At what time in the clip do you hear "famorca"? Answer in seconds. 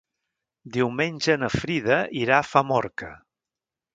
2.53-3.13